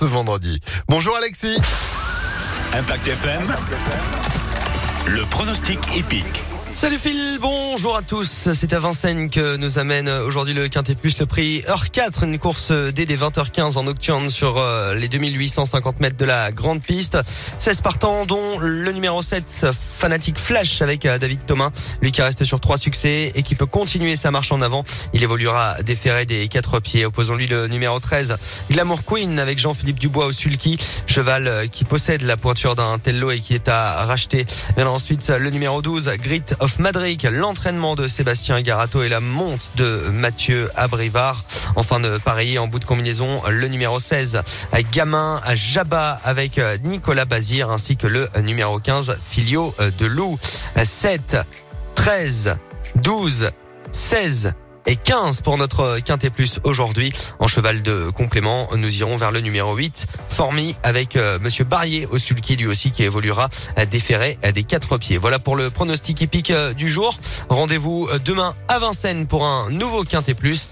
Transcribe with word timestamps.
ce 0.00 0.06
vendredi. 0.06 0.58
Bonjour 0.88 1.14
Alexis. 1.18 1.58
Impact 2.72 3.06
FM. 3.06 3.54
Le 5.08 5.26
pronostic 5.26 5.78
épique. 5.94 6.49
Salut 6.72 6.98
Phil, 6.98 7.38
bonjour 7.40 7.96
à 7.96 8.02
tous. 8.02 8.48
C'est 8.54 8.72
à 8.72 8.78
Vincennes 8.78 9.28
que 9.28 9.56
nous 9.56 9.78
amène 9.78 10.08
aujourd'hui 10.08 10.54
le 10.54 10.68
Quintet 10.68 10.94
Plus, 10.94 11.18
le 11.18 11.26
prix 11.26 11.62
heure 11.68 11.90
4, 11.90 12.22
une 12.22 12.38
course 12.38 12.70
dès 12.70 13.04
les 13.04 13.16
20h15 13.16 13.76
en 13.76 13.82
nocturne 13.82 14.30
sur 14.30 14.56
euh, 14.56 14.94
les 14.94 15.08
2850 15.08 16.00
mètres 16.00 16.16
de 16.16 16.24
la 16.24 16.52
grande 16.52 16.80
piste. 16.80 17.18
16 17.58 17.80
partants, 17.80 18.24
dont 18.24 18.58
le 18.60 18.92
numéro 18.92 19.20
7, 19.20 19.66
Fanatic 19.98 20.38
Flash 20.38 20.80
avec 20.80 21.04
euh, 21.04 21.18
David 21.18 21.44
Thomas, 21.44 21.70
lui 22.00 22.12
qui 22.12 22.22
reste 22.22 22.44
sur 22.44 22.60
trois 22.60 22.78
succès 22.78 23.32
et 23.34 23.42
qui 23.42 23.56
peut 23.56 23.66
continuer 23.66 24.16
sa 24.16 24.30
marche 24.30 24.52
en 24.52 24.62
avant. 24.62 24.84
Il 25.12 25.22
évoluera 25.22 25.82
déféré 25.82 26.24
des 26.24 26.48
quatre 26.48 26.80
pieds. 26.80 27.04
Opposons-lui 27.04 27.48
le 27.48 27.66
numéro 27.66 27.98
13, 27.98 28.36
Glamour 28.70 29.04
Queen 29.04 29.38
avec 29.38 29.58
Jean-Philippe 29.58 29.98
Dubois 29.98 30.26
au 30.26 30.32
sulky, 30.32 30.78
cheval 31.06 31.48
euh, 31.48 31.66
qui 31.66 31.84
possède 31.84 32.22
la 32.22 32.36
pointure 32.36 32.76
d'un 32.76 32.98
tello 32.98 33.32
et 33.32 33.40
qui 33.40 33.54
est 33.54 33.68
à 33.68 34.06
racheter. 34.06 34.46
Et 34.78 34.82
ensuite, 34.82 35.28
le 35.28 35.50
numéro 35.50 35.82
12, 35.82 36.10
Grit 36.22 36.42
of 36.60 36.69
Madrid, 36.78 37.28
l'entraînement 37.32 37.94
de 37.94 38.06
Sébastien 38.06 38.60
Garato 38.62 39.02
et 39.02 39.08
la 39.08 39.20
monte 39.20 39.72
de 39.76 40.08
Mathieu 40.12 40.70
Abrivard. 40.76 41.44
Enfin 41.76 42.00
de 42.00 42.18
pareil 42.18 42.58
en 42.58 42.68
bout 42.68 42.78
de 42.78 42.84
combinaison, 42.84 43.40
le 43.48 43.68
numéro 43.68 43.98
16, 43.98 44.42
Gamin 44.92 45.40
à 45.44 45.56
Jabba 45.56 46.20
avec 46.24 46.60
Nicolas 46.84 47.24
Bazir 47.24 47.70
ainsi 47.70 47.96
que 47.96 48.06
le 48.06 48.28
numéro 48.42 48.78
15, 48.78 49.18
Filio 49.24 49.74
de 49.98 50.06
Loup. 50.06 50.38
7, 50.82 51.38
13, 51.94 52.56
12, 52.96 53.50
16, 53.92 54.52
et 54.86 54.96
15 54.96 55.40
pour 55.40 55.56
notre 55.56 55.98
Quintet 56.00 56.30
Plus 56.30 56.60
aujourd'hui. 56.64 57.12
En 57.38 57.48
cheval 57.48 57.82
de 57.82 58.10
complément, 58.10 58.68
nous 58.76 58.98
irons 58.98 59.16
vers 59.16 59.30
le 59.30 59.40
numéro 59.40 59.74
8, 59.74 60.06
Formi 60.28 60.76
avec 60.82 61.16
euh, 61.16 61.38
Monsieur 61.40 61.64
Barrier 61.64 62.06
au 62.06 62.18
sulky 62.18 62.56
lui 62.56 62.66
aussi 62.66 62.90
qui 62.90 63.02
évoluera 63.02 63.48
à 63.76 63.86
déféré 63.86 64.38
à 64.42 64.52
des 64.52 64.62
quatre 64.62 64.98
pieds. 64.98 65.18
Voilà 65.18 65.38
pour 65.38 65.56
le 65.56 65.70
pronostic 65.70 66.22
épique 66.22 66.50
euh, 66.50 66.72
du 66.74 66.90
jour. 66.90 67.16
Rendez-vous 67.48 68.08
euh, 68.12 68.18
demain 68.18 68.54
à 68.68 68.78
Vincennes 68.78 69.26
pour 69.26 69.46
un 69.46 69.70
nouveau 69.70 70.04
Quintet 70.04 70.34
Plus. 70.34 70.68